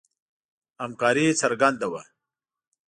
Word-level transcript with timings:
همکاري 0.81 1.25
څرګنده 1.41 1.87
وه. 1.91 2.01